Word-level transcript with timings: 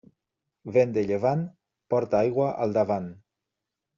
Vent 0.77 0.95
de 0.95 1.01
llevant, 1.09 1.43
porta 1.95 2.21
aigua 2.21 2.49
al 2.65 2.73
davant. 2.79 3.13